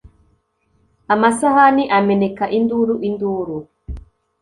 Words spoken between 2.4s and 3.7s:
induru, induru.